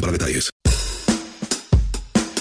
[0.00, 0.50] para detalles.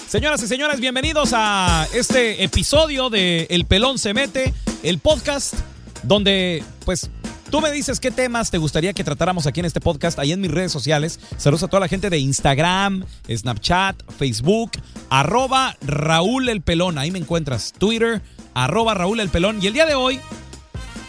[0.08, 4.54] Señoras y señores, bienvenidos a este episodio de El Pelón se mete,
[4.84, 5.56] el podcast
[6.04, 7.10] donde pues
[7.50, 10.42] tú me dices qué temas te gustaría que tratáramos aquí en este podcast, ahí en
[10.42, 11.20] mis redes sociales.
[11.38, 14.72] Saludos a toda la gente de Instagram, Snapchat, Facebook,
[15.10, 18.22] arroba Raúl El Pelón, ahí me encuentras, Twitter,
[18.54, 19.60] arroba Raúl El Pelón.
[19.62, 20.20] Y el día de hoy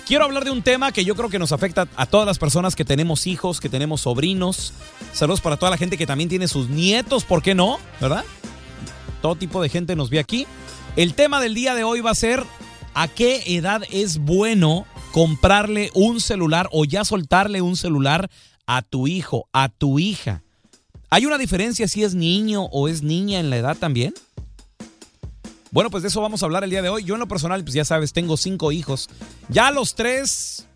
[0.07, 2.77] quiero hablar de un tema que yo creo que nos afecta a todas las personas
[2.77, 4.73] que tenemos hijos, que tenemos sobrinos.
[5.13, 7.79] Saludos para toda la gente que también tiene sus nietos, ¿por qué no?
[8.01, 8.25] ¿Verdad?
[9.21, 10.47] Todo tipo de gente nos ve aquí.
[10.95, 12.43] El tema del día de hoy va a ser
[12.95, 18.31] a qué edad es bueno comprarle un celular o ya soltarle un celular
[18.67, 20.43] a tu hijo, a tu hija.
[21.11, 24.15] ¿Hay una diferencia si es niño o es niña en la edad también?
[25.77, 27.05] Bueno, pues de eso vamos a hablar el día de hoy.
[27.05, 29.11] Yo en lo personal, pues ya sabes, tengo cinco hijos.
[29.51, 30.67] Ya los tres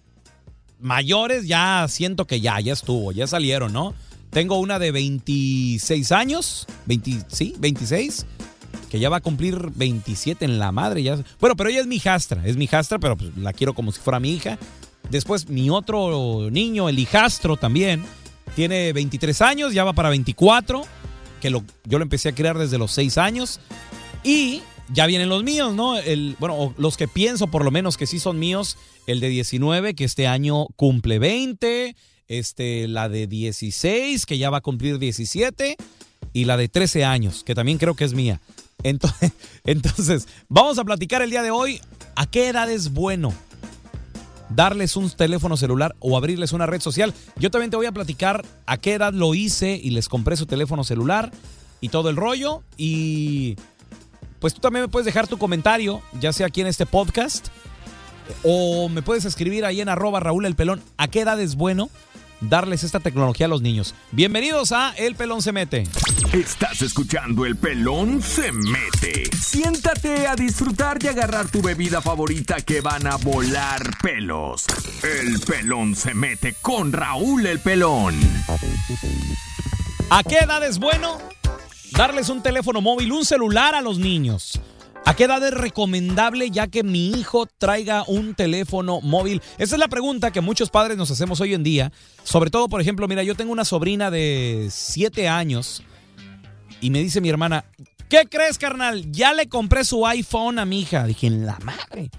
[0.78, 3.94] mayores, ya siento que ya, ya estuvo, ya salieron, ¿no?
[4.28, 8.26] Tengo una de 26 años, 20, sí, 26,
[8.90, 11.02] que ya va a cumplir 27 en la madre.
[11.02, 11.18] Ya.
[11.40, 14.00] Bueno, pero ella es mi hijastra, es mi hijastra, pero pues la quiero como si
[14.00, 14.58] fuera mi hija.
[15.08, 18.04] Después mi otro niño, el hijastro también,
[18.54, 20.82] tiene 23 años, ya va para 24,
[21.40, 23.60] que lo, yo lo empecé a criar desde los 6 años.
[24.22, 24.60] Y
[24.92, 25.96] ya vienen los míos, ¿no?
[25.96, 29.94] El, bueno, los que pienso por lo menos que sí son míos, el de 19,
[29.94, 31.96] que este año cumple 20,
[32.28, 35.76] este, la de 16, que ya va a cumplir 17,
[36.32, 38.40] y la de 13 años, que también creo que es mía.
[38.82, 39.32] Entonces,
[39.64, 41.80] entonces, vamos a platicar el día de hoy
[42.16, 43.32] a qué edad es bueno
[44.54, 47.14] darles un teléfono celular o abrirles una red social.
[47.36, 50.46] Yo también te voy a platicar a qué edad lo hice y les compré su
[50.46, 51.30] teléfono celular
[51.80, 52.62] y todo el rollo.
[52.76, 53.56] Y
[54.40, 57.48] pues tú también me puedes dejar tu comentario, ya sea aquí en este podcast,
[58.42, 61.90] o me puedes escribir ahí en arroba Raúl el Pelón, ¿a qué edad es bueno
[62.40, 63.94] darles esta tecnología a los niños?
[64.12, 65.84] Bienvenidos a El Pelón se mete.
[66.32, 69.24] Estás escuchando El Pelón se mete.
[69.36, 74.64] Siéntate a disfrutar y agarrar tu bebida favorita que van a volar pelos.
[75.02, 78.14] El Pelón se mete con Raúl el Pelón.
[80.08, 81.18] ¿A qué edad es bueno
[81.96, 84.60] darles un teléfono móvil, un celular a los niños?
[85.06, 89.42] ¿A qué edad es recomendable ya que mi hijo traiga un teléfono móvil?
[89.58, 91.90] Esa es la pregunta que muchos padres nos hacemos hoy en día.
[92.22, 95.82] Sobre todo, por ejemplo, mira, yo tengo una sobrina de 7 años
[96.80, 97.64] y me dice mi hermana,
[98.08, 99.10] ¿qué crees, carnal?
[99.10, 101.04] Ya le compré su iPhone a mi hija.
[101.06, 102.10] Dije, en la madre.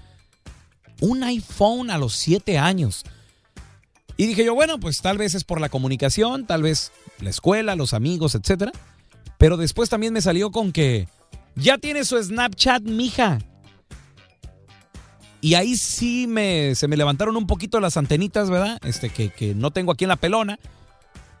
[1.00, 3.04] Un iPhone a los 7 años.
[4.16, 7.76] Y dije yo, bueno, pues tal vez es por la comunicación, tal vez la escuela,
[7.76, 8.72] los amigos, etcétera.
[9.42, 11.08] Pero después también me salió con que
[11.56, 13.40] ya tiene su Snapchat, mija.
[15.40, 18.78] Y ahí sí me, se me levantaron un poquito las antenitas, ¿verdad?
[18.84, 20.60] Este, que, que no tengo aquí en la pelona.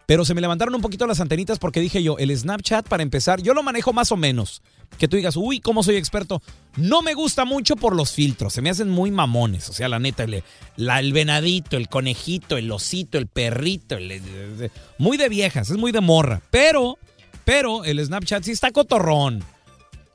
[0.06, 3.40] Pero se me levantaron un poquito las antenitas porque dije yo, el Snapchat para empezar,
[3.40, 4.62] yo lo manejo más o menos.
[4.98, 6.42] Que tú digas, uy, ¿cómo soy experto?
[6.76, 9.68] No me gusta mucho por los filtros, se me hacen muy mamones.
[9.68, 10.42] O sea, la neta, el,
[10.76, 16.00] el venadito, el conejito, el osito, el perrito, el- muy de viejas, es muy de
[16.00, 16.42] morra.
[16.50, 16.98] Pero,
[17.44, 19.44] pero el Snapchat sí está cotorrón.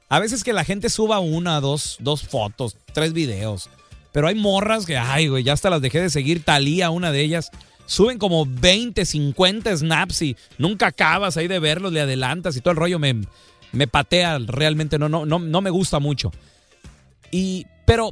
[0.10, 3.70] A veces que la gente suba una, dos, dos fotos, tres videos.
[4.14, 6.44] Pero hay morras que, ay, güey, ya hasta las dejé de seguir.
[6.44, 7.52] Talía, una de ellas.
[7.86, 12.72] Suben como 20, 50 snaps y nunca acabas ahí de verlos, le adelantas y todo
[12.72, 13.22] el rollo me,
[13.72, 14.40] me patea.
[14.40, 16.32] Realmente no, no, no, no me gusta mucho.
[17.32, 18.12] Y, pero,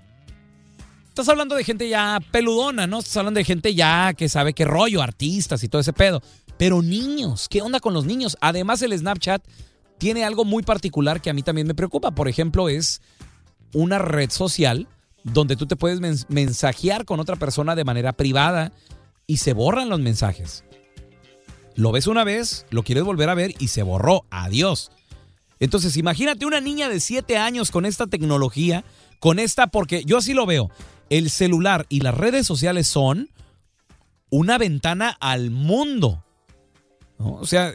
[1.08, 3.00] estás hablando de gente ya peludona, ¿no?
[3.00, 6.22] Estás hablando de gente ya que sabe qué rollo, artistas y todo ese pedo.
[6.58, 8.38] Pero niños, ¿qué onda con los niños?
[8.42, 9.44] Además, el Snapchat
[9.98, 12.12] tiene algo muy particular que a mí también me preocupa.
[12.12, 13.02] Por ejemplo, es
[13.74, 14.88] una red social
[15.24, 18.72] donde tú te puedes mens- mensajear con otra persona de manera privada
[19.28, 20.64] y se borran los mensajes.
[21.76, 24.26] Lo ves una vez, lo quieres volver a ver y se borró.
[24.30, 24.92] Adiós.
[25.60, 28.86] Entonces, imagínate una niña de 7 años con esta tecnología,
[29.20, 30.70] con esta, porque yo así lo veo.
[31.10, 33.30] El celular y las redes sociales son
[34.30, 36.25] una ventana al mundo.
[37.18, 37.74] O sea,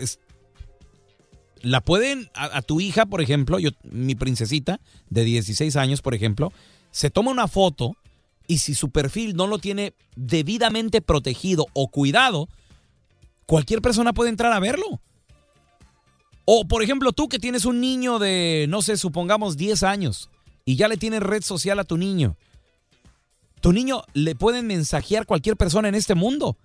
[1.62, 6.14] la pueden, a, a tu hija, por ejemplo, yo, mi princesita de 16 años, por
[6.14, 6.52] ejemplo,
[6.90, 7.96] se toma una foto
[8.46, 12.48] y si su perfil no lo tiene debidamente protegido o cuidado,
[13.46, 15.00] cualquier persona puede entrar a verlo.
[16.44, 20.30] O, por ejemplo, tú que tienes un niño de, no sé, supongamos 10 años
[20.64, 22.36] y ya le tienes red social a tu niño.
[23.60, 26.56] Tu niño le pueden mensajear cualquier persona en este mundo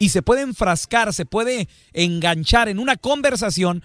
[0.00, 3.84] y se puede enfrascar, se puede enganchar en una conversación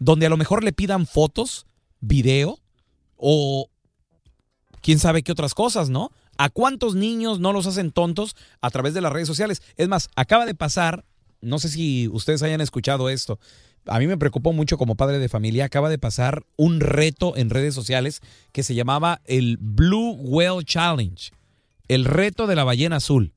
[0.00, 1.66] donde a lo mejor le pidan fotos,
[2.00, 2.58] video
[3.16, 3.70] o
[4.82, 6.10] quién sabe qué otras cosas, ¿no?
[6.36, 9.62] ¿A cuántos niños no los hacen tontos a través de las redes sociales?
[9.76, 11.04] Es más, acaba de pasar,
[11.40, 13.38] no sé si ustedes hayan escuchado esto,
[13.86, 17.50] a mí me preocupó mucho como padre de familia, acaba de pasar un reto en
[17.50, 18.20] redes sociales
[18.50, 21.30] que se llamaba el Blue Whale Challenge,
[21.86, 23.32] el reto de la ballena azul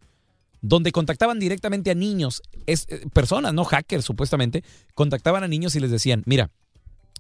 [0.67, 4.63] donde contactaban directamente a niños, es, eh, personas, no hackers supuestamente,
[4.95, 6.49] contactaban a niños y les decían, mira,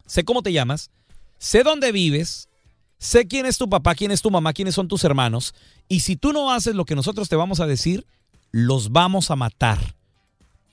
[0.07, 0.89] sé cómo te llamas,
[1.37, 2.49] sé dónde vives,
[2.97, 5.53] sé quién es tu papá, quién es tu mamá, quiénes son tus hermanos,
[5.87, 8.07] y si tú no haces lo que nosotros te vamos a decir,
[8.51, 9.95] los vamos a matar.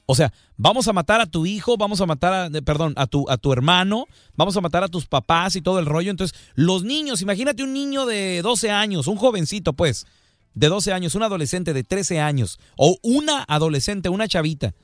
[0.06, 3.28] O sea, vamos a matar a tu hijo, vamos a matar a, perdón, a tu,
[3.28, 6.10] a tu hermano, vamos a matar a tus papás y todo el rollo.
[6.10, 10.06] Entonces, los niños, imagínate un niño de 12 años, un jovencito, pues,
[10.54, 14.74] de 12 años, un adolescente de 13 años, o una adolescente, una chavita,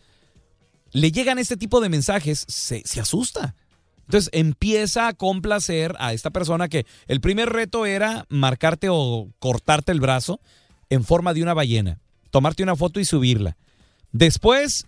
[0.93, 3.55] le llegan este tipo de mensajes, se, asusta.
[4.06, 9.93] Entonces empieza a complacer a esta persona que el primer reto era marcarte o cortarte
[9.93, 10.41] el brazo
[10.88, 12.00] en forma de una ballena,
[12.31, 13.59] tomarte una foto y subirla.
[14.12, 14.87] Después,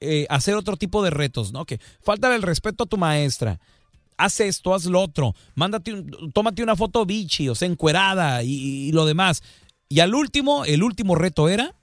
[0.00, 1.64] eh, hacer otro tipo de retos, ¿no?
[1.64, 3.58] Que falta el respeto a tu maestra.
[4.18, 5.34] Haz esto, haz lo otro.
[5.54, 9.42] Mándate un- tómate una foto bichi, o sea, encuerada y lo demás.
[9.92, 11.74] Y al último, el último reto era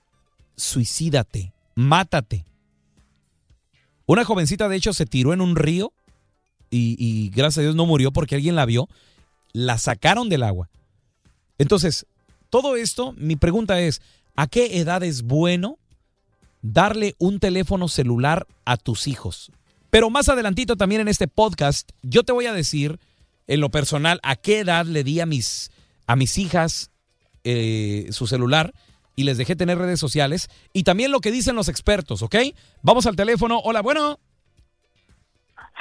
[0.56, 2.44] suicídate, mátate.
[4.04, 5.92] Una jovencita, de hecho, se tiró en un río
[6.70, 8.88] y, y gracias a Dios no murió porque alguien la vio.
[9.52, 10.68] La sacaron del agua.
[11.56, 12.04] Entonces,
[12.48, 14.02] todo esto, mi pregunta es,
[14.34, 15.78] ¿a qué edad es bueno
[16.62, 19.52] darle un teléfono celular a tus hijos?
[19.88, 22.98] Pero más adelantito también en este podcast, yo te voy a decir,
[23.46, 25.70] en lo personal, a qué edad le di a mis,
[26.08, 26.90] a mis hijas
[27.44, 28.72] eh, su celular
[29.16, 32.36] y les dejé tener redes sociales y también lo que dicen los expertos, ¿ok?
[32.82, 33.58] Vamos al teléfono.
[33.60, 34.18] Hola, bueno.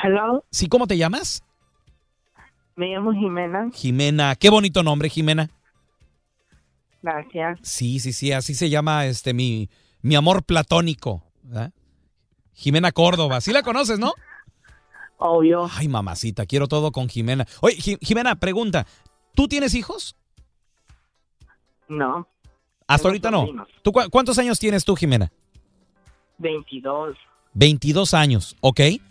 [0.04, 1.44] Hello, Sí, ¿cómo te llamas?
[2.76, 3.70] me llamo Jimena.
[3.74, 4.36] Jimena.
[4.38, 5.50] Qué bonito nombre, Jimena.
[7.02, 7.60] Gracias.
[7.62, 9.70] Sí, sí, sí, así se llama este mi,
[10.02, 11.24] mi amor platónico.
[11.44, 11.72] ¿verdad?
[12.54, 13.42] Jimena Córdoba.
[13.42, 14.14] Sí la conoces, ¿no?
[15.18, 15.70] Obvio.
[15.76, 17.46] Ay, mamacita, quiero todo con Jimena.
[17.62, 18.86] Oye, Ji- Jimena, pregunta.
[19.36, 20.16] ¿Tú tienes hijos?
[21.90, 22.28] No,
[22.88, 23.48] Hasta ahorita no.
[23.82, 25.32] ¿Tú cu- ¿Cuántos años tienes tú, Jimena?
[26.38, 27.18] 22.
[27.54, 28.80] 22 años, ¿ok?
[28.82, 29.02] ¿Y,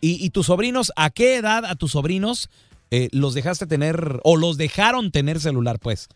[0.00, 2.50] y tus sobrinos, a qué edad a tus sobrinos
[2.90, 6.08] eh, los dejaste tener o los dejaron tener celular, pues?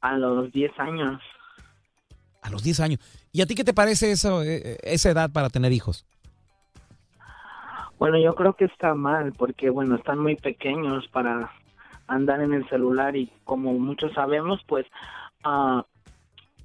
[0.00, 1.20] A los 10 años.
[2.42, 3.00] A los 10 años.
[3.32, 6.06] ¿Y a ti qué te parece eso, eh, esa edad para tener hijos?
[7.98, 11.52] Bueno, yo creo que está mal porque, bueno, están muy pequeños para
[12.10, 14.84] andar en el celular y como muchos sabemos, pues
[15.44, 15.84] ah,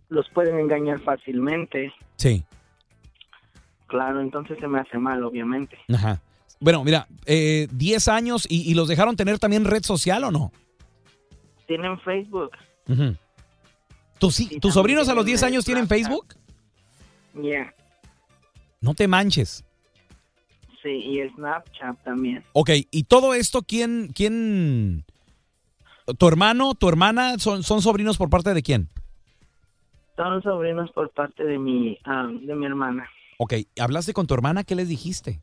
[0.09, 1.93] los pueden engañar fácilmente.
[2.17, 2.43] Sí.
[3.87, 5.77] Claro, entonces se me hace mal, obviamente.
[5.93, 6.19] Ajá.
[6.59, 10.51] Bueno, mira, eh, 10 años y, y los dejaron tener también red social o no?
[11.67, 12.51] ¿Tienen Facebook?
[12.87, 13.15] Ujú.
[14.19, 15.87] ¿Tus, Sí, ¿Tus sobrinos a los tienen 10 años tienen.
[15.87, 16.35] Facebook?
[17.39, 17.73] Yeah.
[18.81, 19.63] No te manches.
[20.81, 22.43] Sí, y Snapchat también.
[22.53, 25.03] Ok, ¿y todo esto quién, quién,
[26.13, 28.89] tu hermano, tu hermana, son, son sobrinos por parte de quién?
[30.15, 31.97] Son sobrinos por parte de mi,
[32.41, 33.09] de mi hermana.
[33.37, 34.63] Ok, ¿hablaste con tu hermana?
[34.63, 35.41] ¿Qué les dijiste?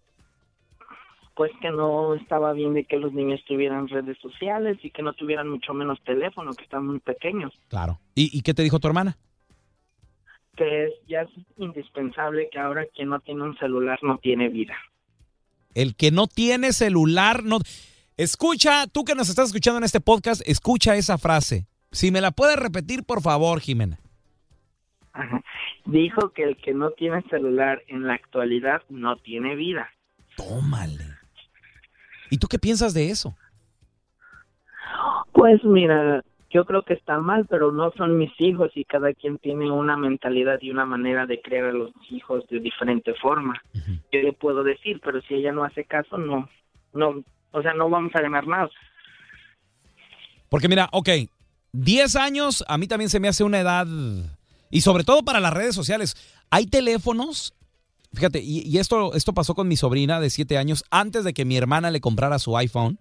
[1.35, 5.13] Pues que no estaba bien de que los niños tuvieran redes sociales y que no
[5.13, 7.53] tuvieran mucho menos teléfono, que están muy pequeños.
[7.69, 7.99] Claro.
[8.15, 9.19] ¿Y, y qué te dijo tu hermana?
[10.57, 14.75] Que es, ya es indispensable que ahora quien no tiene un celular no tiene vida.
[15.75, 17.59] El que no tiene celular no...
[18.17, 21.67] Escucha, tú que nos estás escuchando en este podcast, escucha esa frase.
[21.91, 23.99] Si me la puedes repetir, por favor, Jimena.
[25.13, 25.43] Ajá.
[25.85, 29.89] Dijo que el que no tiene celular en la actualidad no tiene vida.
[30.37, 31.05] Tómale.
[32.31, 33.35] ¿Y tú qué piensas de eso?
[35.33, 39.39] Pues mira, yo creo que está mal, pero no son mis hijos y cada quien
[39.39, 43.61] tiene una mentalidad y una manera de crear a los hijos de diferente forma.
[44.13, 46.49] Yo le puedo decir, pero si ella no hace caso, no,
[46.93, 48.71] no, o sea, no vamos a ganar nada.
[50.49, 51.09] Porque mira, ok,
[51.73, 53.87] 10 años a mí también se me hace una edad,
[54.71, 56.17] y sobre todo para las redes sociales,
[56.51, 57.55] hay teléfonos,
[58.13, 61.57] fíjate, y, esto, esto pasó con mi sobrina de 7 años, antes de que mi
[61.57, 62.99] hermana le comprara su iPhone.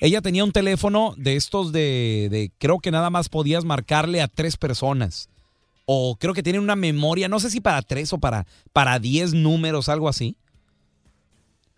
[0.00, 4.28] Ella tenía un teléfono de estos de, de, creo que nada más podías marcarle a
[4.28, 5.28] tres personas.
[5.84, 9.34] O creo que tiene una memoria, no sé si para tres o para, para diez
[9.34, 10.36] números, algo así.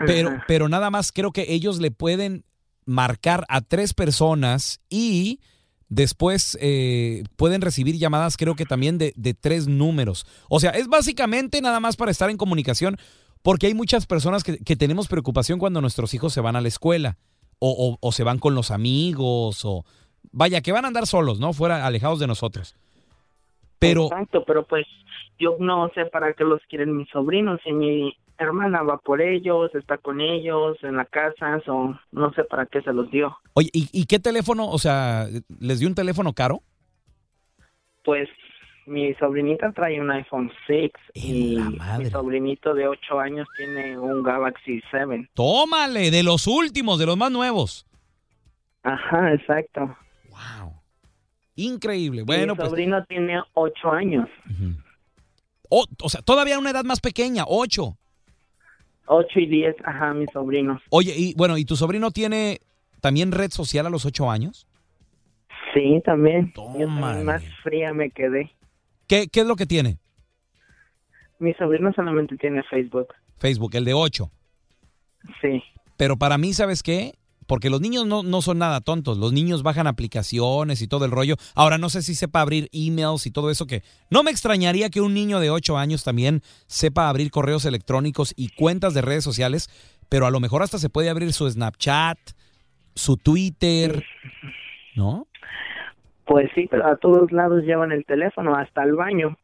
[0.07, 2.45] Pero, pero nada más creo que ellos le pueden
[2.85, 5.41] marcar a tres personas y
[5.89, 10.27] después eh, pueden recibir llamadas creo que también de, de tres números.
[10.49, 12.97] O sea, es básicamente nada más para estar en comunicación
[13.43, 16.69] porque hay muchas personas que, que tenemos preocupación cuando nuestros hijos se van a la
[16.69, 17.19] escuela
[17.59, 19.85] o, o- o se van con los amigos o
[20.33, 21.53] vaya, que van a andar solos, ¿no?
[21.53, 22.75] Fuera, alejados de nosotros.
[23.79, 24.87] Pero, Exacto, pero pues
[25.39, 29.75] yo no sé para qué los quieren mis sobrinos y mi hermana va por ellos,
[29.75, 33.37] está con ellos en la casa, o no sé para qué se los dio.
[33.55, 34.69] oye, ¿y, y qué teléfono?
[34.69, 35.27] O sea,
[35.61, 36.63] ¿les dio un teléfono caro?
[38.05, 38.29] Pues
[38.87, 41.59] mi sobrinita trae un iPhone 6 y
[41.99, 45.31] mi sobrinito de 8 años tiene un Galaxy 7.
[45.35, 47.87] Tómale, de los últimos, de los más nuevos.
[48.83, 49.97] Ajá, exacto.
[51.55, 52.23] Increíble.
[52.23, 52.71] Y Bueno, mi pues.
[52.71, 54.29] sobrino tiene 8 años.
[55.69, 57.99] oh, o sea, todavía una edad más pequeña, ocho.
[59.07, 60.81] 8 y 10, ajá, mis sobrinos.
[60.91, 62.61] Oye, y bueno, ¿y tu sobrino tiene
[63.01, 64.67] también red social a los ocho años?
[65.75, 66.53] Sí, también.
[66.57, 68.51] Yo también más fría me quedé.
[69.07, 69.99] ¿Qué, qué es lo que tiene?
[71.39, 73.09] Mi sobrino solamente tiene Facebook.
[73.39, 74.31] Facebook, el de ocho.
[75.41, 75.63] Sí.
[75.97, 77.15] Pero para mí, ¿sabes qué?
[77.47, 79.19] Porque los niños no, no son nada tontos.
[79.19, 81.37] Los niños bajan aplicaciones y todo el rollo.
[81.55, 83.83] Ahora, no sé si sepa abrir emails y todo eso que...
[84.11, 88.51] No me extrañaría que un niño de 8 años también sepa abrir correos electrónicos y
[88.51, 89.71] cuentas de redes sociales,
[90.09, 92.19] pero a lo mejor hasta se puede abrir su Snapchat,
[92.95, 94.05] su Twitter,
[94.95, 95.27] ¿no?
[96.27, 99.37] Pues sí, pero a todos lados llevan el teléfono, hasta el baño.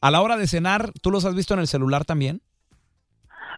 [0.00, 2.42] A la hora de cenar, ¿tú los has visto en el celular también?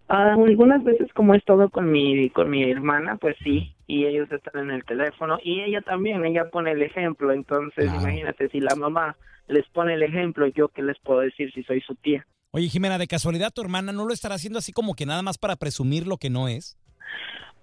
[0.08, 4.30] Ah, algunas veces como es todo con mi con mi hermana, pues sí, y ellos
[4.30, 8.76] están en el teléfono y ella también, ella pone el ejemplo, entonces imagínate si la
[8.76, 9.16] mamá
[9.48, 12.24] les pone el ejemplo, yo qué les puedo decir si soy su tía.
[12.52, 15.38] Oye, Jimena, de casualidad tu hermana no lo estará haciendo así como que nada más
[15.38, 16.78] para presumir lo que no es.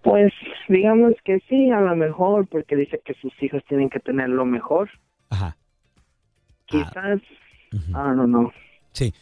[0.01, 0.33] Pues
[0.67, 4.45] digamos que sí, a lo mejor, porque dice que sus hijos tienen que tener lo
[4.45, 4.89] mejor.
[5.29, 5.55] Ajá.
[6.65, 7.21] Quizás,
[7.93, 8.51] ah, no, no.
[8.91, 9.13] Sí.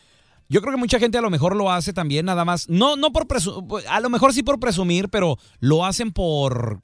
[0.51, 3.13] Yo creo que mucha gente a lo mejor lo hace también nada más, no no
[3.13, 6.81] por presumir, a lo mejor sí por presumir, pero lo hacen por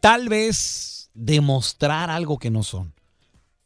[0.00, 2.94] tal vez demostrar algo que no son.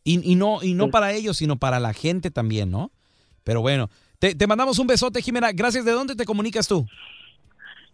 [0.03, 2.91] Y, y no y no para ellos, sino para la gente también, ¿no?
[3.45, 5.53] Pero bueno, te, te mandamos un besote, Jimena.
[5.53, 5.85] Gracias.
[5.85, 6.87] ¿De dónde te comunicas tú?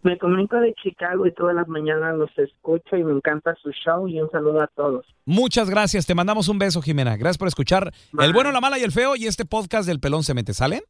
[0.03, 4.07] Me comunico de Chicago y todas las mañanas los escucho y me encanta su show
[4.07, 5.05] y un saludo a todos.
[5.25, 6.05] Muchas gracias.
[6.05, 7.15] Te mandamos un beso, Jimena.
[7.15, 10.23] Gracias por escuchar El bueno, la mala y el feo y este podcast del pelón
[10.23, 10.53] se mete.
[10.53, 10.83] ¿Sale?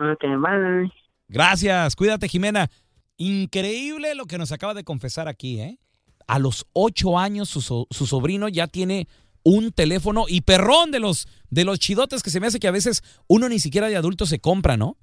[0.00, 0.90] Ok, bye.
[1.28, 2.70] Gracias, cuídate Jimena.
[3.18, 5.78] Increíble lo que nos acaba de confesar aquí, ¿eh?
[6.26, 9.08] A los ocho años su, so- su sobrino ya tiene
[9.42, 12.72] un teléfono y perrón de los, de los chidotes que se me hace que a
[12.72, 14.96] veces uno ni siquiera de adulto se compra, ¿no?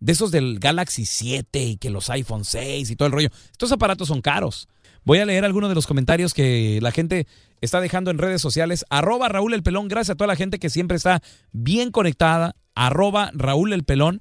[0.00, 3.30] De esos del Galaxy 7 y que los iPhone 6 y todo el rollo.
[3.50, 4.68] Estos aparatos son caros.
[5.04, 7.26] Voy a leer algunos de los comentarios que la gente
[7.60, 8.84] está dejando en redes sociales.
[8.90, 9.88] Arroba Raúl el Pelón.
[9.88, 11.22] Gracias a toda la gente que siempre está
[11.52, 12.56] bien conectada.
[12.74, 14.20] Arroba Raúl el Pelón.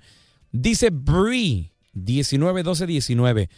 [0.52, 3.50] Dice Brie 191219.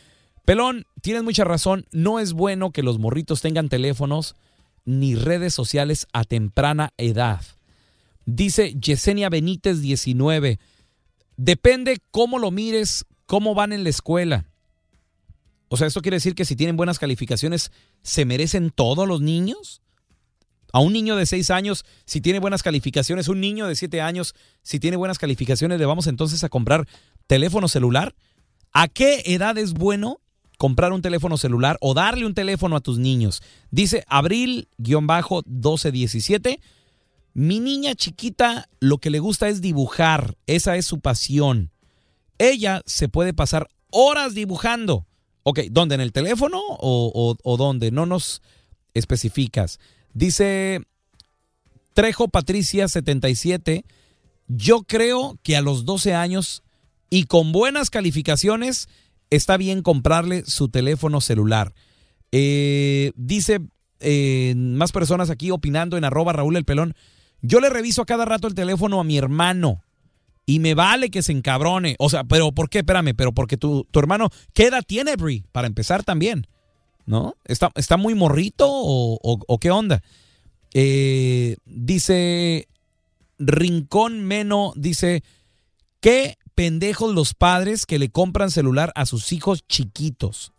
[0.46, 1.86] Pelón, tienes mucha razón.
[1.92, 4.36] No es bueno que los morritos tengan teléfonos
[4.86, 7.42] ni redes sociales a temprana edad.
[8.26, 10.60] Dice Yesenia Benítez 19.
[11.38, 14.46] Depende cómo lo mires, cómo van en la escuela.
[15.70, 19.82] O sea, esto quiere decir que si tienen buenas calificaciones, ¿se merecen todos los niños?
[20.74, 24.34] A un niño de 6 años, si tiene buenas calificaciones, un niño de 7 años,
[24.64, 26.88] si tiene buenas calificaciones, le vamos entonces a comprar
[27.28, 28.16] teléfono celular.
[28.74, 30.20] ¿A qué edad es bueno
[30.58, 33.44] comprar un teléfono celular o darle un teléfono a tus niños?
[33.70, 36.60] Dice Abril-1217.
[37.38, 41.70] Mi niña chiquita lo que le gusta es dibujar, esa es su pasión.
[42.40, 45.06] Ella se puede pasar horas dibujando.
[45.44, 45.94] Ok, ¿dónde?
[45.94, 47.92] ¿En el teléfono o, dónde?
[47.92, 48.42] No nos
[48.96, 49.80] especificas.
[50.16, 50.82] Dice
[51.94, 53.86] Trejo Patricia 77,
[54.48, 56.64] yo creo que a los 12 años
[57.12, 58.90] y con buenas calificaciones
[59.30, 61.76] está bien comprarle su teléfono celular.
[62.32, 63.60] Eh, dice
[64.00, 66.96] eh, más personas aquí opinando en arroba Raúl el Pelón.
[67.42, 69.84] Yo le reviso a cada rato el teléfono a mi hermano
[70.46, 71.96] y me vale que se encabrone.
[72.00, 72.80] O sea, pero ¿por qué?
[72.80, 75.46] Espérame, pero porque tu, tu hermano, ¿qué edad tiene, Bri?
[75.52, 76.48] Para empezar también.
[77.08, 77.36] ¿no?
[77.46, 80.04] ¿Está, está muy morrito o, qué onda?
[80.74, 82.68] Eh, dice
[83.40, 85.24] Rincón Meno, dice,
[86.02, 90.52] qué pendejos los padres que le compran celular a sus hijos chiquitos.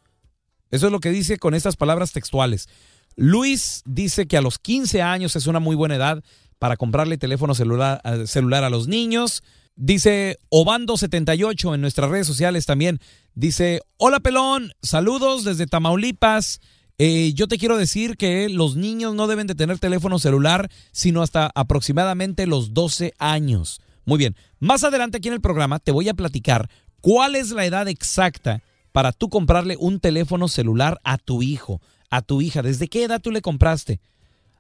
[0.71, 2.69] Eso es lo que dice con estas palabras textuales.
[3.15, 6.25] Luis dice que a los 15 años es una muy buena edad
[6.59, 9.43] para comprarle teléfono celular, celular a los niños.
[9.77, 12.99] Dice Obando78 en nuestras redes sociales también.
[13.35, 16.61] Dice, hola pelón, saludos desde Tamaulipas.
[16.99, 21.23] Eh, yo te quiero decir que los niños no deben de tener teléfono celular sino
[21.23, 23.81] hasta aproximadamente los 12 años.
[24.05, 26.69] Muy bien, más adelante aquí en el programa te voy a platicar
[27.01, 32.21] cuál es la edad exacta para tú comprarle un teléfono celular a tu hijo, a
[32.23, 32.63] tu hija.
[32.63, 34.01] ¿Desde qué edad tú le compraste?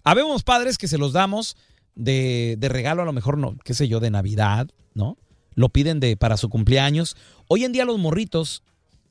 [0.04, 1.56] Habemos padres que se los damos
[1.98, 5.18] de, de regalo, a lo mejor no, qué sé yo, de Navidad, ¿no?
[5.54, 7.16] Lo piden de, para su cumpleaños.
[7.48, 8.62] Hoy en día los morritos,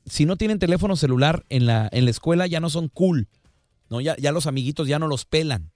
[0.06, 3.28] si no tienen teléfono celular en la, en la escuela, ya no son cool.
[3.90, 4.00] ¿no?
[4.00, 5.70] Ya, ya los amiguitos ya no los pelan.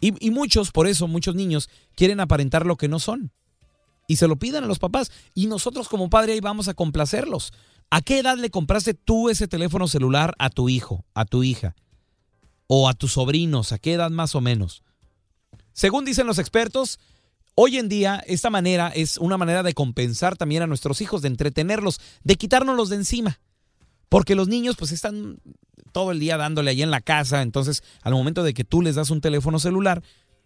[0.00, 3.30] Y, y, muchos, por eso, muchos niños quieren aparentar lo que no son.
[4.08, 5.12] Y se lo piden a los papás.
[5.34, 7.52] Y nosotros como padre ahí vamos a complacerlos.
[7.90, 11.76] ¿A qué edad le compraste tú ese teléfono celular a tu hijo, a tu hija?
[12.66, 14.82] O a tus sobrinos, ¿a qué edad más o menos?
[15.72, 16.98] Según dicen los expertos,
[17.54, 21.28] Hoy en día, esta manera es una manera de compensar también a nuestros hijos, de
[21.28, 23.40] entretenerlos, de quitárnoslos de encima.
[24.08, 25.38] Porque los niños pues están
[25.92, 28.94] todo el día dándole ahí en la casa, entonces al momento de que tú les
[28.94, 30.02] das un teléfono celular,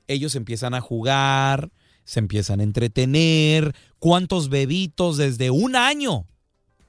[0.08, 1.70] ellos empiezan a jugar,
[2.04, 3.74] se empiezan a entretener.
[4.00, 6.26] ¿Cuántos bebitos desde un año?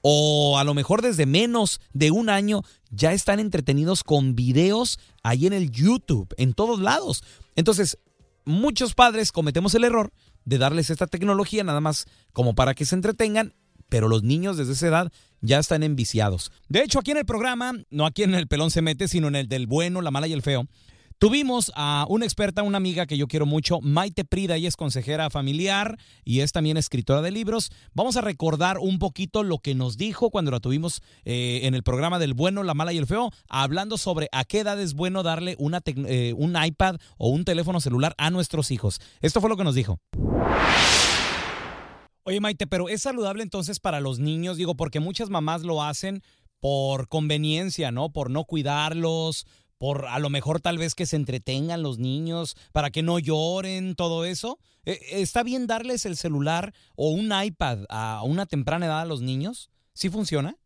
[0.00, 5.46] O a lo mejor desde menos de un año ya están entretenidos con videos ahí
[5.46, 7.22] en el YouTube, en todos lados.
[7.54, 7.98] Entonces,
[8.48, 10.12] muchos padres cometemos el error
[10.44, 13.54] de darles esta tecnología nada más como para que se entretengan,
[13.88, 16.50] pero los niños desde esa edad ya están enviciados.
[16.68, 19.36] De hecho, aquí en el programa, no aquí en el pelón se mete, sino en
[19.36, 20.66] el del bueno, la mala y el feo,
[21.18, 25.30] Tuvimos a una experta, una amiga que yo quiero mucho, Maite Prida, ella es consejera
[25.30, 27.70] familiar y es también escritora de libros.
[27.92, 31.82] Vamos a recordar un poquito lo que nos dijo cuando la tuvimos eh, en el
[31.82, 35.24] programa del bueno, la mala y el feo, hablando sobre a qué edad es bueno
[35.24, 39.00] darle una eh, un iPad o un teléfono celular a nuestros hijos.
[39.20, 39.98] Esto fue lo que nos dijo.
[42.22, 46.22] Oye Maite, pero es saludable entonces para los niños, digo, porque muchas mamás lo hacen
[46.60, 48.12] por conveniencia, ¿no?
[48.12, 49.46] Por no cuidarlos,
[49.78, 53.94] por a lo mejor tal vez que se entretengan los niños, para que no lloren,
[53.94, 54.58] todo eso.
[54.84, 59.22] Eh, ¿Está bien darles el celular o un iPad a una temprana edad a los
[59.22, 59.70] niños?
[59.94, 60.56] ¿Sí funciona?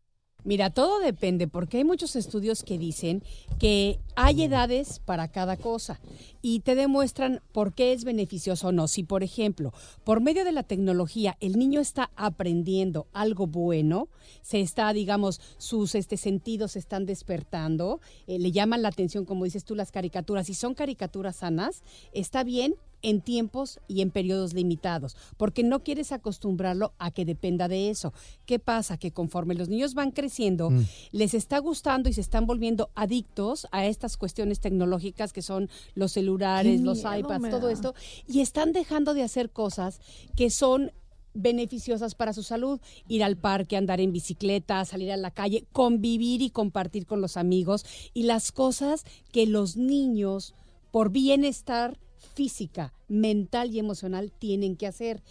[0.45, 3.23] Mira, todo depende porque hay muchos estudios que dicen
[3.59, 6.01] que hay edades para cada cosa
[6.41, 8.89] y te demuestran por qué es beneficioso o no.
[8.89, 14.09] Si, por ejemplo, por medio de la tecnología el niño está aprendiendo algo bueno,
[14.41, 19.45] se está, digamos, sus este, sentidos se están despertando, eh, le llaman la atención, como
[19.45, 24.53] dices tú, las caricaturas, y son caricaturas sanas, está bien en tiempos y en periodos
[24.53, 28.13] limitados, porque no quieres acostumbrarlo a que dependa de eso.
[28.45, 28.97] ¿Qué pasa?
[28.97, 30.85] Que conforme los niños van creciendo, mm.
[31.11, 36.13] les está gustando y se están volviendo adictos a estas cuestiones tecnológicas que son los
[36.13, 37.93] celulares, los iPads, todo esto,
[38.27, 39.99] y están dejando de hacer cosas
[40.35, 40.91] que son
[41.33, 46.41] beneficiosas para su salud, ir al parque, andar en bicicleta, salir a la calle, convivir
[46.41, 50.53] y compartir con los amigos y las cosas que los niños
[50.91, 51.97] por bienestar
[52.33, 55.21] física, mental y emocional tienen que hacer.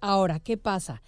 [0.00, 1.02] Ahora, ¿qué pasa?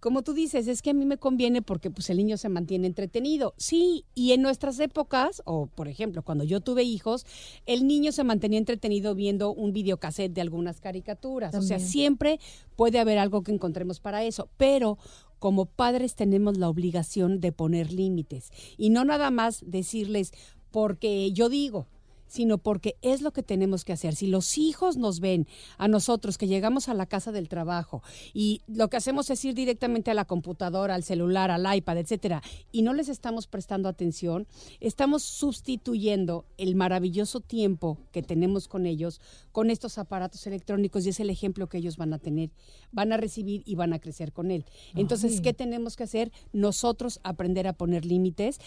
[0.00, 2.86] como tú dices, es que a mí me conviene porque pues el niño se mantiene
[2.86, 3.54] entretenido.
[3.58, 7.26] Sí, y en nuestras épocas, o por ejemplo, cuando yo tuve hijos,
[7.66, 11.54] el niño se mantenía entretenido viendo un videocassette de algunas caricaturas.
[11.54, 12.40] O sea, siempre
[12.76, 14.96] puede haber algo que encontremos para eso, pero
[15.38, 20.32] como padres tenemos la obligación de poner límites y no nada más decirles
[20.70, 21.86] porque yo digo,
[22.30, 24.14] sino porque es lo que tenemos que hacer.
[24.14, 28.62] Si los hijos nos ven a nosotros que llegamos a la casa del trabajo y
[28.68, 32.82] lo que hacemos es ir directamente a la computadora, al celular, al iPad, etcétera, y
[32.82, 34.46] no les estamos prestando atención,
[34.78, 39.20] estamos sustituyendo el maravilloso tiempo que tenemos con ellos
[39.52, 42.50] con estos aparatos electrónicos y es el ejemplo que ellos van a tener,
[42.92, 44.64] van a recibir y van a crecer con él.
[44.94, 45.42] Entonces, Ay.
[45.42, 46.30] ¿qué tenemos que hacer?
[46.52, 48.60] Nosotros aprender a poner límites,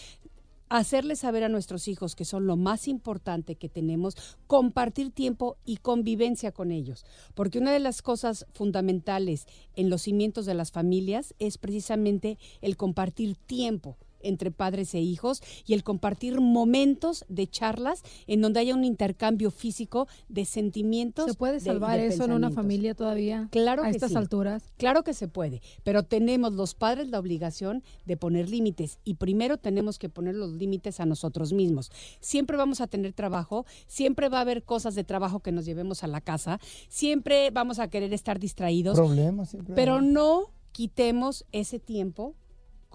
[0.78, 4.16] hacerles saber a nuestros hijos que son lo más importante que tenemos,
[4.48, 7.04] compartir tiempo y convivencia con ellos.
[7.34, 12.76] Porque una de las cosas fundamentales en los cimientos de las familias es precisamente el
[12.76, 18.74] compartir tiempo entre padres e hijos y el compartir momentos de charlas en donde haya
[18.74, 21.26] un intercambio físico de sentimientos.
[21.26, 23.48] ¿Se puede de- salvar de eso en una familia todavía?
[23.52, 24.16] Claro a que estas sí.
[24.16, 24.64] alturas.
[24.76, 29.58] Claro que se puede, pero tenemos los padres la obligación de poner límites y primero
[29.58, 31.90] tenemos que poner los límites a nosotros mismos.
[32.20, 36.02] Siempre vamos a tener trabajo, siempre va a haber cosas de trabajo que nos llevemos
[36.02, 36.58] a la casa,
[36.88, 39.74] siempre vamos a querer estar distraídos, Problemas siempre.
[39.74, 42.34] pero no quitemos ese tiempo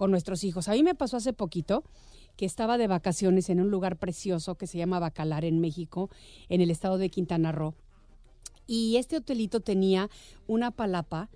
[0.00, 0.66] con nuestros hijos.
[0.66, 1.84] A mí me pasó hace poquito
[2.38, 6.08] que estaba de vacaciones en un lugar precioso que se llama Bacalar en México,
[6.48, 7.74] en el estado de Quintana Roo.
[8.66, 10.08] Y este hotelito tenía
[10.46, 11.28] una palapa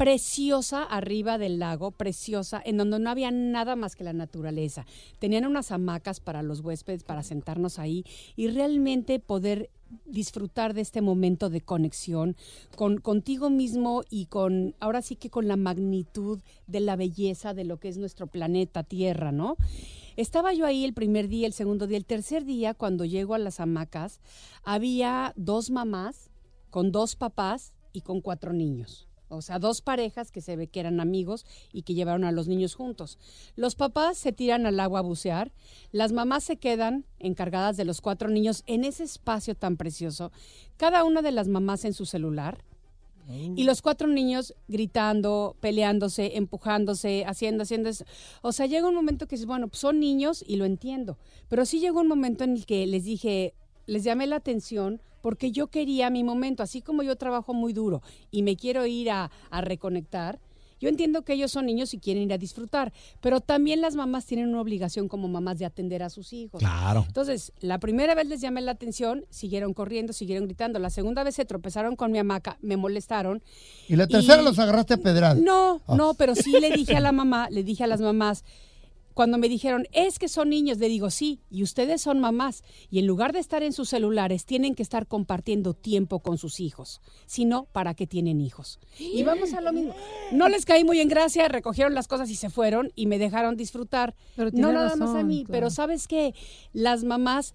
[0.00, 4.86] preciosa arriba del lago, preciosa, en donde no había nada más que la naturaleza.
[5.18, 9.68] Tenían unas hamacas para los huéspedes, para sentarnos ahí y realmente poder
[10.06, 12.34] disfrutar de este momento de conexión
[12.76, 17.64] con contigo mismo y con ahora sí que con la magnitud de la belleza de
[17.64, 19.58] lo que es nuestro planeta Tierra, ¿no?
[20.16, 23.38] Estaba yo ahí el primer día, el segundo día, el tercer día cuando llego a
[23.38, 24.18] las hamacas,
[24.64, 26.30] había dos mamás
[26.70, 29.09] con dos papás y con cuatro niños.
[29.30, 32.48] O sea, dos parejas que se ve que eran amigos y que llevaron a los
[32.48, 33.18] niños juntos.
[33.56, 35.52] Los papás se tiran al agua a bucear,
[35.92, 40.32] las mamás se quedan encargadas de los cuatro niños en ese espacio tan precioso,
[40.76, 42.64] cada una de las mamás en su celular,
[43.28, 48.04] y los cuatro niños gritando, peleándose, empujándose, haciendo, haciendo eso.
[48.42, 51.16] O sea, llega un momento que dices, bueno, pues son niños y lo entiendo.
[51.48, 53.54] Pero sí llegó un momento en el que les dije,
[53.90, 58.02] les llamé la atención porque yo quería mi momento, así como yo trabajo muy duro
[58.30, 60.38] y me quiero ir a, a reconectar.
[60.82, 64.24] Yo entiendo que ellos son niños y quieren ir a disfrutar, pero también las mamás
[64.24, 66.58] tienen una obligación como mamás de atender a sus hijos.
[66.60, 67.04] Claro.
[67.06, 70.78] Entonces, la primera vez les llamé la atención, siguieron corriendo, siguieron gritando.
[70.78, 73.42] La segunda vez se tropezaron con mi hamaca, me molestaron.
[73.88, 75.34] Y la tercera Y- los agarraste a pedrada.
[75.34, 75.96] No, Ah.
[75.96, 78.42] no, pero sí le dije a la mamá, le dije a las mamás,
[79.14, 82.98] cuando me dijeron, es que son niños, le digo, sí, y ustedes son mamás, y
[82.98, 87.00] en lugar de estar en sus celulares, tienen que estar compartiendo tiempo con sus hijos,
[87.26, 88.78] si no, ¿para qué tienen hijos?
[88.98, 89.94] Y vamos a lo mismo.
[90.32, 93.56] No les caí muy en gracia, recogieron las cosas y se fueron y me dejaron
[93.56, 94.14] disfrutar.
[94.36, 95.52] Pero no nada más a mí, claro.
[95.52, 96.34] pero ¿sabes qué?
[96.72, 97.54] Las mamás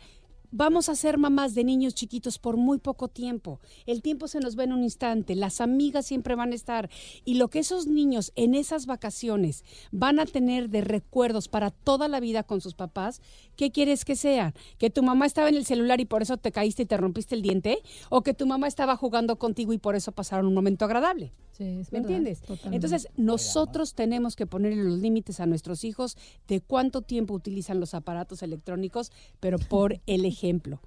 [0.57, 3.59] Vamos a ser mamás de niños chiquitos por muy poco tiempo.
[3.85, 6.89] El tiempo se nos va en un instante, las amigas siempre van a estar.
[7.25, 12.07] Y lo que esos niños en esas vacaciones van a tener de recuerdos para toda
[12.07, 13.21] la vida con sus papás,
[13.57, 14.53] ¿qué quieres que sea?
[14.77, 17.35] ¿Que tu mamá estaba en el celular y por eso te caíste y te rompiste
[17.35, 17.79] el diente?
[18.07, 21.33] ¿O que tu mamá estaba jugando contigo y por eso pasaron un momento agradable?
[21.55, 22.41] Sí, es ¿Me verdad, entiendes?
[22.41, 22.75] totalmente.
[22.75, 27.93] Entonces, nosotros tenemos que ponerle los límites a nuestros hijos de cuánto tiempo utilizan los
[27.93, 30.81] aparatos electrónicos, pero por el ejemplo.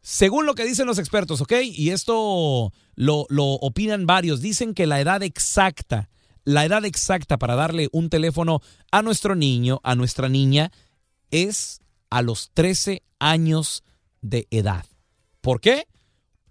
[0.00, 1.52] Según lo que dicen los expertos, ¿ok?
[1.62, 4.40] Y esto lo, lo opinan varios.
[4.40, 6.08] Dicen que la edad exacta,
[6.44, 10.72] la edad exacta para darle un teléfono a nuestro niño, a nuestra niña,
[11.30, 13.82] es a los 13 años
[14.22, 14.86] de edad.
[15.40, 15.86] ¿Por qué?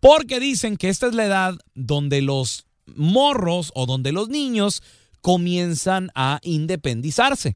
[0.04, 4.84] Porque dicen que esta es la edad donde los morros o donde los niños
[5.22, 7.56] comienzan a independizarse.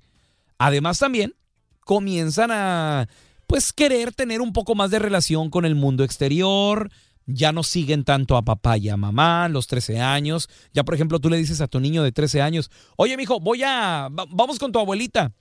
[0.57, 1.33] Además también
[1.81, 3.09] comienzan a
[3.47, 6.89] pues querer tener un poco más de relación con el mundo exterior,
[7.25, 10.47] ya no siguen tanto a papá y a mamá los 13 años.
[10.73, 13.63] Ya por ejemplo tú le dices a tu niño de 13 años, "Oye, mijo, voy
[13.63, 15.33] a va- vamos con tu abuelita."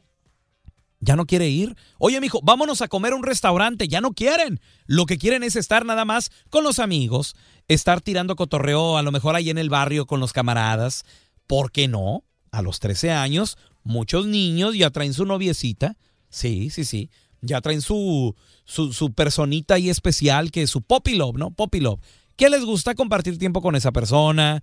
[1.00, 1.76] Ya no quiere ir.
[1.98, 3.88] Oye, mijo, vámonos a comer a un restaurante.
[3.88, 4.61] Ya no quieren.
[4.87, 7.37] Lo que quieren es estar nada más con los amigos,
[7.68, 11.04] estar tirando cotorreo, a lo mejor ahí en el barrio con los camaradas.
[11.46, 12.24] ¿Por qué no?
[12.50, 15.96] A los 13 años, muchos niños ya traen su noviecita.
[16.30, 17.11] Sí, sí, sí.
[17.42, 21.50] Ya traen su, su, su personita ahí especial, que es su poppy love, ¿no?
[21.50, 22.00] Poppy love.
[22.37, 24.62] ¿Qué les gusta compartir tiempo con esa persona?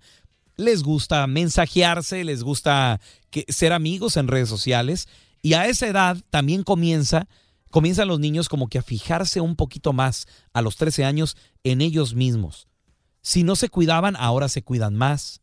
[0.56, 5.08] les gusta mensajearse, les gusta que, ser amigos en redes sociales.
[5.44, 7.28] Y a esa edad también comienza,
[7.70, 11.82] comienzan los niños como que a fijarse un poquito más a los 13 años en
[11.82, 12.66] ellos mismos.
[13.20, 15.42] Si no se cuidaban, ahora se cuidan más.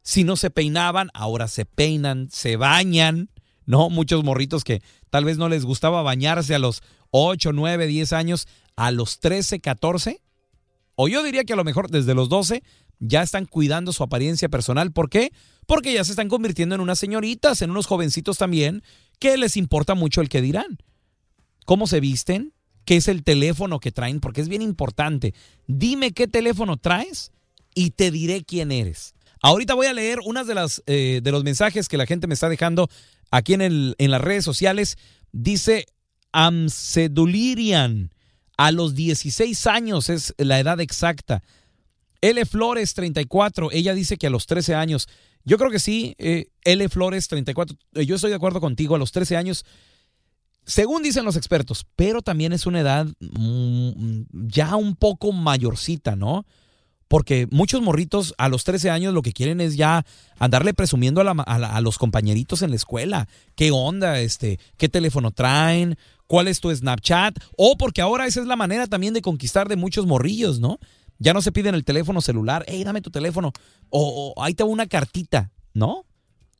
[0.00, 3.28] Si no se peinaban, ahora se peinan, se bañan,
[3.66, 3.90] ¿no?
[3.90, 8.48] Muchos morritos que tal vez no les gustaba bañarse a los 8, 9, 10 años,
[8.76, 10.22] a los 13, 14,
[10.94, 12.62] o yo diría que a lo mejor desde los 12
[12.98, 14.92] ya están cuidando su apariencia personal.
[14.92, 15.32] ¿Por qué?
[15.66, 18.82] Porque ya se están convirtiendo en unas señoritas, en unos jovencitos también,
[19.22, 20.78] que les importa mucho el que dirán.
[21.64, 22.52] ¿Cómo se visten?
[22.84, 24.18] ¿Qué es el teléfono que traen?
[24.18, 25.32] Porque es bien importante.
[25.68, 27.30] Dime qué teléfono traes
[27.72, 29.14] y te diré quién eres.
[29.40, 32.34] Ahorita voy a leer unas de las eh, de los mensajes que la gente me
[32.34, 32.90] está dejando
[33.30, 34.98] aquí en, el, en las redes sociales.
[35.30, 35.86] Dice
[36.32, 38.12] Amcedulirian,
[38.56, 41.44] a los 16 años es la edad exacta.
[42.22, 42.44] L.
[42.44, 45.08] Flores, 34, ella dice que a los 13 años.
[45.44, 46.88] Yo creo que sí, eh, L.
[46.88, 47.76] Flores, 34.
[47.94, 49.64] eh, Yo estoy de acuerdo contigo, a los 13 años,
[50.64, 56.46] según dicen los expertos, pero también es una edad mm, ya un poco mayorcita, ¿no?
[57.08, 60.06] Porque muchos morritos a los 13 años lo que quieren es ya
[60.38, 63.28] andarle presumiendo a, la- a la- a los compañeritos en la escuela.
[63.54, 64.20] ¿Qué onda?
[64.20, 65.98] Este, ¿Qué teléfono traen?
[66.26, 67.36] ¿Cuál es tu Snapchat?
[67.58, 70.78] O porque ahora esa es la manera también de conquistar de muchos morrillos, ¿no?
[71.22, 72.64] Ya no se piden el teléfono celular.
[72.66, 73.52] Hey, dame tu teléfono.
[73.90, 76.04] O, o ahí te una cartita, ¿no?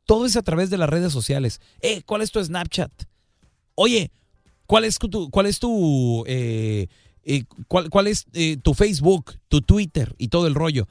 [0.07, 1.61] Todo es a través de las redes sociales.
[1.81, 2.92] Eh, ¿cuál es tu Snapchat?
[3.75, 4.12] Oye,
[4.66, 6.87] ¿cuál es tu, cuál es tu, eh,
[7.25, 10.87] eh, cuál, cuál es eh, tu Facebook, tu Twitter y todo el rollo?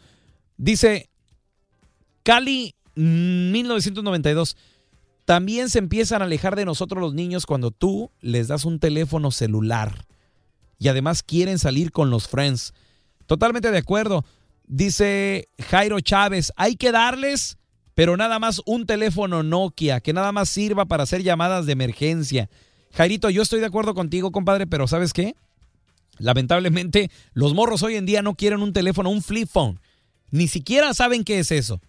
[0.58, 1.10] Dice
[2.24, 4.58] Cali mm, 1992.
[5.24, 9.32] También se empiezan a alejar de nosotros los niños cuando tú les das un teléfono
[9.32, 10.06] celular.
[10.78, 12.74] Y además quieren salir con los friends.
[13.26, 14.26] Totalmente de acuerdo.
[14.66, 17.58] Dice Jairo Chávez, hay que darles,
[17.94, 22.50] pero nada más un teléfono Nokia, que nada más sirva para hacer llamadas de emergencia.
[22.94, 25.36] Jairito, yo estoy de acuerdo contigo, compadre, pero ¿sabes qué?
[26.18, 29.80] Lamentablemente, los morros hoy en día no quieren un teléfono, un flip phone.
[30.30, 31.82] Ni siquiera saben qué es eso.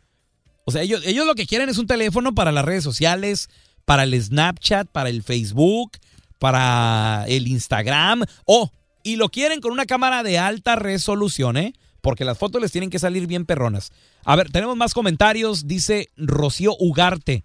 [0.65, 3.49] O sea, ellos, lo que quieren es un teléfono para las redes sociales,
[3.85, 5.93] para el Snapchat, para el Facebook,
[6.39, 8.25] para el Instagram.
[8.45, 8.71] Oh,
[9.03, 11.75] y lo quieren con una cámara de alta resolución, ¿eh?
[12.01, 13.93] Porque las fotos les tienen que salir bien perronas.
[14.25, 15.69] A ver, tenemos más comentarios.
[15.69, 17.45] Dice Rocío Ugarte.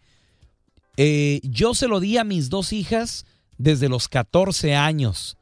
[0.98, 3.26] Eh, yo se lo di a mis dos hijas
[3.58, 5.38] desde los 14 años.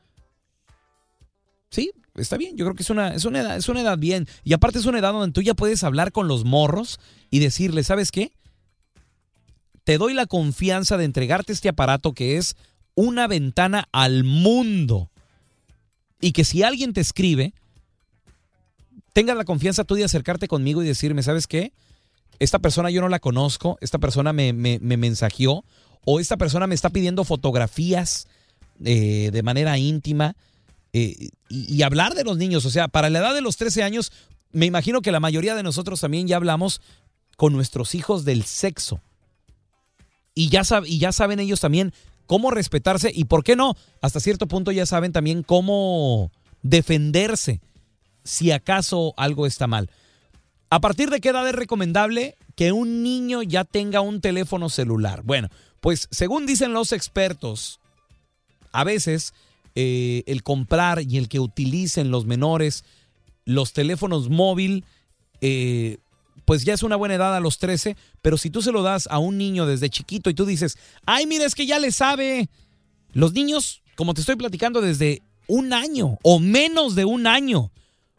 [1.70, 2.58] Sí, está bien.
[2.58, 4.28] Yo creo que es una, es una, edad, es una edad bien.
[4.44, 7.00] Y aparte es una edad donde tú ya puedes hablar con los morros
[7.30, 8.34] y decirles, ¿sabes qué?
[9.86, 12.58] Te doy la confianza de entregarte este aparato que es
[12.96, 15.10] una ventana al mundo.
[16.22, 17.54] Y que si alguien te escribe,
[19.14, 21.74] tengas la confianza tú de acercarte conmigo y decirme, ¿sabes qué?
[22.40, 25.64] Esta persona yo no la conozco, esta persona me, me, me mensajeó
[26.06, 28.28] o esta persona me está pidiendo fotografías
[28.84, 30.36] eh, de manera íntima
[30.94, 32.66] eh, y, hablar de los niños.
[32.66, 34.12] O sea, para la edad de los 13 años,
[34.52, 36.82] me imagino que la mayoría de nosotros también ya hablamos
[37.38, 39.02] con nuestros hijos del sexo.
[40.34, 41.94] Y ya, y ya saben ellos también
[42.26, 47.62] cómo respetarse y por qué no, hasta cierto punto ya saben también cómo defenderse
[48.24, 49.90] si acaso algo está mal.
[50.70, 55.22] ¿A partir de qué edad es recomendable que un niño ya tenga un teléfono celular?
[55.24, 57.80] Bueno, pues según dicen los expertos,
[58.72, 59.34] a veces
[59.76, 62.84] eh, el comprar y el que utilicen los menores
[63.46, 64.84] los teléfonos móvil,
[65.42, 65.98] eh,
[66.46, 69.08] pues ya es una buena edad a los 13, pero si tú se lo das
[69.12, 72.50] a un niño desde chiquito y tú dices, ay, mira, es que ya le sabe.
[73.14, 77.72] Los niños, como te estoy platicando, desde un año o menos de un año,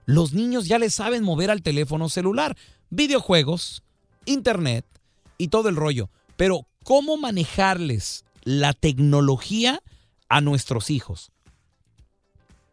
[0.05, 2.57] los niños ya le saben mover al teléfono celular,
[2.91, 3.83] videojuegos,
[4.25, 4.85] internet
[5.39, 6.11] y todo el rollo.
[6.37, 9.83] Pero, ¿cómo manejarles la tecnología
[10.29, 11.31] a nuestros hijos?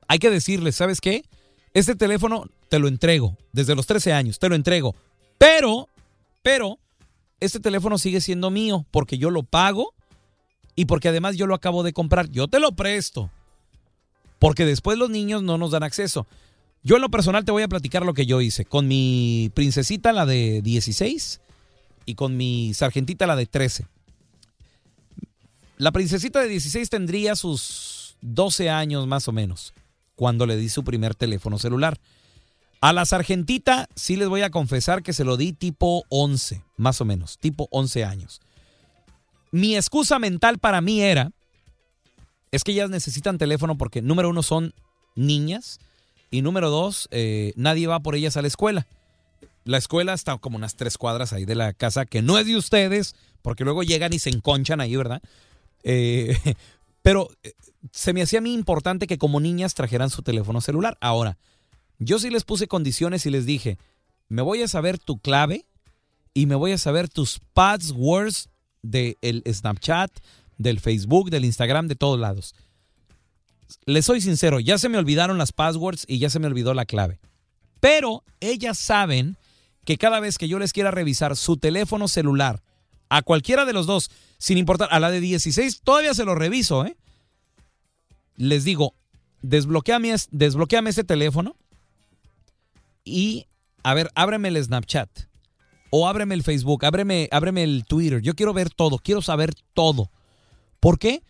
[0.08, 1.24] Hay que decirles, ¿sabes qué?
[1.74, 4.96] Este teléfono te lo entrego desde los 13 años, te lo entrego.
[5.38, 5.88] Pero,
[6.42, 6.80] pero,
[7.40, 9.94] este teléfono sigue siendo mío porque yo lo pago
[10.76, 12.30] y porque además yo lo acabo de comprar.
[12.30, 13.30] Yo te lo presto.
[14.40, 16.28] Porque después los niños no nos dan acceso.
[16.84, 18.66] Yo en lo personal te voy a platicar lo que yo hice.
[18.66, 21.40] Con mi princesita, la de 16,
[22.06, 23.86] y con mi sargentita, la de 13.
[25.78, 29.74] La princesita de 16 tendría sus 12 años más o menos
[30.16, 32.00] cuando le di su primer teléfono celular.
[32.84, 37.00] A la sargentita sí les voy a confesar que se lo di tipo 11, más
[37.00, 38.42] o menos, tipo 11 años.
[39.52, 41.32] Mi excusa mental para mí era,
[42.52, 44.74] es que ellas necesitan teléfono porque número uno son
[45.16, 45.80] niñas
[46.30, 48.86] y número dos, eh, nadie va por ellas a la escuela.
[49.64, 52.58] la escuela está como unas tres cuadras ahí de la casa, que no es de
[52.58, 55.22] ustedes, porque luego llegan y se enconchan ahí, ¿verdad?
[55.84, 56.38] Eh,
[57.02, 57.54] pero eh,
[57.94, 60.98] se me hacía a mí importante que como niñas trajeran su teléfono celular.
[61.00, 61.38] Ahora,
[62.06, 63.78] yo sí les puse condiciones y les dije,
[64.30, 65.66] me voy a saber tu clave
[66.34, 68.50] y me voy a saber tus passwords
[68.82, 70.12] del Snapchat,
[70.58, 72.56] del Facebook, del Instagram, de todos lados.
[73.86, 76.86] Les soy sincero, ya se me olvidaron las passwords y ya se me olvidó la
[76.86, 77.20] clave.
[77.80, 79.38] Pero ellas saben
[79.86, 82.62] que cada vez que yo les quiera revisar su teléfono celular,
[83.10, 86.86] a cualquiera de los dos, sin importar, a la de 16 todavía se lo reviso,
[86.86, 86.96] ¿eh?
[88.38, 88.96] Les digo,
[89.42, 91.56] desbloqueame, desbloqueame ese teléfono
[93.04, 93.48] y,
[93.84, 95.10] a ver, ábreme el Snapchat
[95.90, 98.22] o ábreme el Facebook, ábreme, ábreme el Twitter.
[98.22, 100.10] Yo quiero ver todo, quiero saber todo.
[100.80, 101.22] ¿Por qué?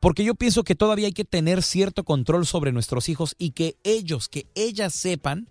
[0.00, 3.76] Porque yo pienso que todavía hay que tener cierto control sobre nuestros hijos y que
[3.82, 5.48] ellos, que ellas sepan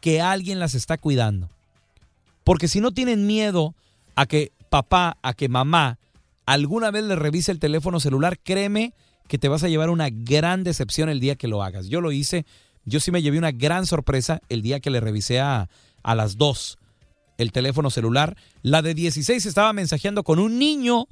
[0.00, 1.50] que alguien las está cuidando.
[2.44, 3.74] Porque si no tienen miedo
[4.14, 5.98] a que papá, a que mamá
[6.46, 8.94] alguna vez le revise el teléfono celular, créeme
[9.28, 11.88] que te vas a llevar una gran decepción el día que lo hagas.
[11.88, 12.46] Yo lo hice,
[12.90, 15.70] yo sí me llevé una gran sorpresa el día que le revisé a,
[16.02, 16.78] a las dos
[17.38, 18.36] el teléfono celular.
[18.62, 21.06] La de 16 estaba mensajeando con un niño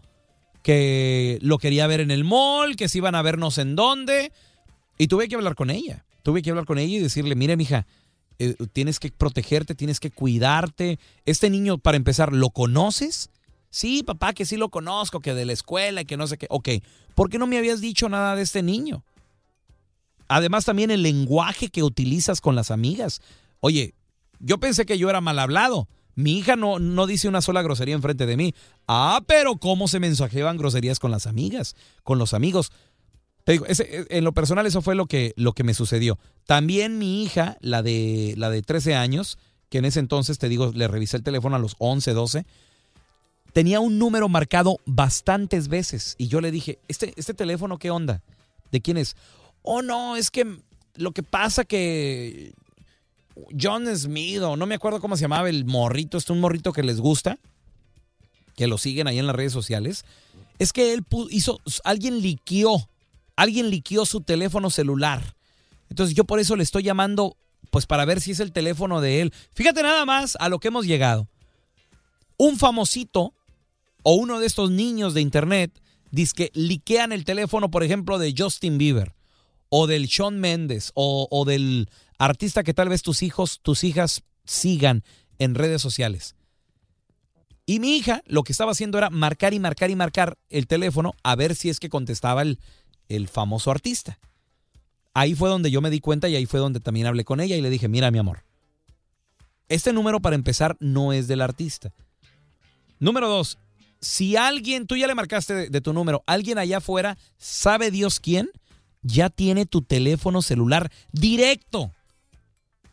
[0.62, 4.33] que lo quería ver en el mall, que se iban a vernos en dónde.
[4.99, 6.05] Y tuve que hablar con ella.
[6.23, 7.87] Tuve que hablar con ella y decirle, mire, mija,
[8.38, 10.99] eh, tienes que protegerte, tienes que cuidarte.
[11.25, 13.31] Este niño, para empezar, ¿lo conoces?
[13.71, 16.47] Sí, papá, que sí lo conozco, que de la escuela y que no sé qué.
[16.51, 16.69] Ok,
[17.14, 19.05] ¿por qué no me habías dicho nada de este niño?
[20.29, 23.21] Además, también el lenguaje que utilizas con las amigas.
[23.61, 23.95] Oye,
[24.38, 25.88] yo pensé que yo era mal hablado.
[26.14, 28.55] Mi hija no, no dice una sola grosería enfrente de mí.
[28.87, 32.73] Ah, pero cómo se mensajeaban groserías con las amigas, con los amigos.
[33.45, 36.19] Te digo, ese, en lo personal eso fue lo que, lo que me sucedió.
[36.45, 39.38] También mi hija, la de, la de 13 años,
[39.71, 42.47] que en ese entonces, te digo, le revisé el teléfono a los 11, 12,
[43.53, 46.14] tenía un número marcado bastantes veces.
[46.19, 48.23] Y yo le dije, ¿este, este teléfono qué onda?
[48.71, 49.17] ¿De quién es?
[49.62, 50.47] Oh, no, es que
[50.94, 52.53] lo que pasa que
[53.59, 56.83] John Smith, o no me acuerdo cómo se llamaba el morrito, este un morrito que
[56.83, 57.38] les gusta,
[58.57, 60.05] que lo siguen ahí en las redes sociales,
[60.59, 62.88] es que él hizo, alguien liqueó,
[63.37, 65.37] alguien liqueó su teléfono celular.
[65.88, 67.37] Entonces yo por eso le estoy llamando,
[67.71, 69.33] pues para ver si es el teléfono de él.
[69.55, 71.29] Fíjate nada más a lo que hemos llegado.
[72.37, 73.35] Un famosito
[74.03, 78.35] o uno de estos niños de internet dice que liquean el teléfono, por ejemplo, de
[78.37, 79.17] Justin Bieber
[79.68, 84.22] o del Shawn Mendes o, o del artista que tal vez tus hijos, tus hijas
[84.44, 85.04] sigan
[85.38, 86.35] en redes sociales.
[87.66, 91.14] Y mi hija lo que estaba haciendo era marcar y marcar y marcar el teléfono
[91.22, 92.59] a ver si es que contestaba el,
[93.09, 94.18] el famoso artista.
[95.12, 97.57] Ahí fue donde yo me di cuenta y ahí fue donde también hablé con ella
[97.57, 98.44] y le dije, mira mi amor,
[99.68, 101.92] este número para empezar no es del artista.
[103.00, 103.59] Número dos,
[104.00, 108.50] si alguien, tú ya le marcaste de tu número, alguien allá afuera, sabe Dios quién,
[109.03, 111.93] ya tiene tu teléfono celular directo.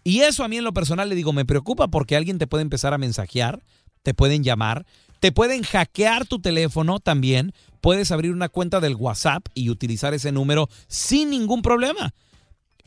[0.03, 2.61] Y eso a mí en lo personal le digo, me preocupa porque alguien te puede
[2.61, 3.63] empezar a mensajear,
[4.03, 4.85] te pueden llamar,
[5.19, 10.31] te pueden hackear tu teléfono también, puedes abrir una cuenta del WhatsApp y utilizar ese
[10.31, 12.13] número sin ningún problema.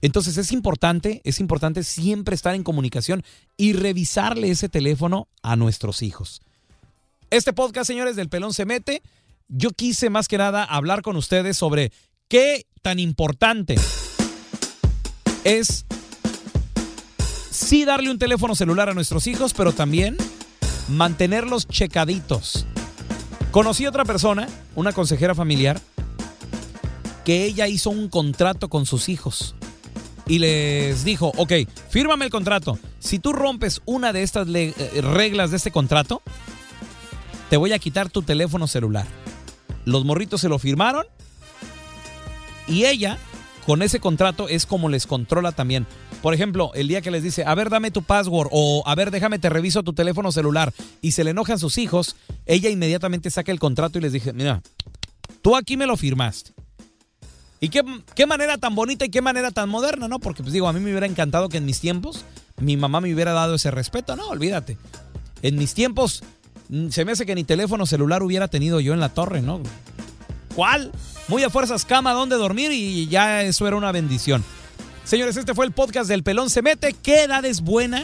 [0.01, 3.25] Entonces es importante, es importante siempre estar en comunicación
[3.57, 6.41] y revisarle ese teléfono a nuestros hijos.
[7.31, 9.03] Este podcast, señores, del Pelón se mete.
[9.49, 11.91] Yo quise más que nada hablar con ustedes sobre
[12.29, 13.77] qué tan importante
[15.45, 15.87] es
[17.51, 20.17] sí darle un teléfono celular a nuestros hijos, pero también
[20.89, 22.67] mantenerlos checaditos.
[23.51, 25.81] Conocí otra persona, una consejera familiar,
[27.25, 29.55] que ella hizo un contrato con sus hijos
[30.27, 31.53] y les dijo, ok,
[31.89, 32.79] fírmame el contrato.
[33.01, 36.23] Si tú rompes una de estas eh, reglas de este contrato,
[37.49, 39.07] te voy a quitar tu teléfono celular.
[39.87, 41.07] Los morritos se lo firmaron
[42.69, 43.19] y ella,
[43.67, 45.87] con ese contrato, es como les controla también.
[46.23, 49.11] Por ejemplo, el día que les dice, a ver, dame tu password o a ver,
[49.11, 53.53] déjame, te reviso tu teléfono celular y se le enojan sus hijos, ella inmediatamente saca
[53.53, 54.63] el contrato y les dice, mira,
[55.43, 56.53] tú aquí me lo firmaste.
[57.61, 57.83] Y qué,
[58.15, 60.21] qué manera tan bonita y qué manera tan moderna, ¿no?
[60.21, 62.25] Porque pues digo, a mí me hubiera encantado que en mis tiempos
[62.61, 64.15] mi mamá me hubiera dado ese respeto.
[64.15, 64.77] No, olvídate.
[65.43, 66.23] En mis tiempos
[66.69, 69.61] mm, se me hace que ni teléfono celular hubiera tenido yo en la torre, ¿no?
[70.59, 70.91] ¿Cuál?
[71.29, 74.43] Muy a fuerzas cama donde dormir y ya eso era una bendición.
[75.05, 76.97] Señores, este fue el podcast del Pelón se mete.
[77.01, 78.03] ¿Qué edad es buena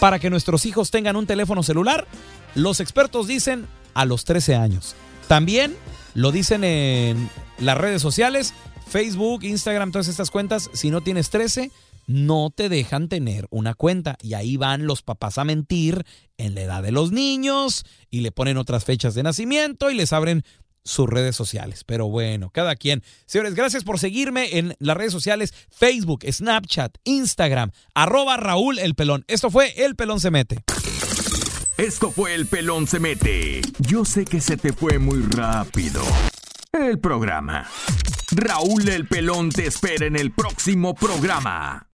[0.00, 2.06] para que nuestros hijos tengan un teléfono celular?
[2.54, 4.94] Los expertos dicen a los 13 años.
[5.28, 5.76] También
[6.14, 7.28] lo dicen en
[7.58, 8.54] las redes sociales,
[8.88, 10.70] Facebook, Instagram, todas estas cuentas.
[10.72, 11.70] Si no tienes 13,
[12.06, 14.16] no te dejan tener una cuenta.
[14.22, 16.04] Y ahí van los papás a mentir
[16.38, 20.14] en la edad de los niños y le ponen otras fechas de nacimiento y les
[20.14, 20.42] abren
[20.84, 21.84] sus redes sociales.
[21.84, 23.02] Pero bueno, cada quien.
[23.26, 29.24] Señores, gracias por seguirme en las redes sociales Facebook, Snapchat, Instagram, arroba Raúl El Pelón.
[29.28, 30.64] Esto fue El Pelón se mete.
[31.78, 33.62] Esto fue El Pelón se mete.
[33.78, 36.02] Yo sé que se te fue muy rápido.
[36.72, 37.68] El programa.
[38.30, 41.91] Raúl El Pelón te espera en el próximo programa.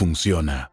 [0.00, 0.72] funciona.